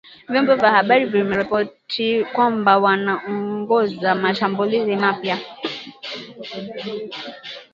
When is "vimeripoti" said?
1.05-2.23